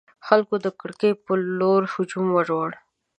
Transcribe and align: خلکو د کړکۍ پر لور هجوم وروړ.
خلکو 0.27 0.55
د 0.65 0.67
کړکۍ 0.79 1.11
پر 1.25 1.37
لور 1.59 1.81
هجوم 1.93 2.27
وروړ. 2.33 2.69